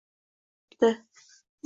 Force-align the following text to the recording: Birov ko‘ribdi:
Birov 0.69 0.79
ko‘ribdi: 0.79 1.23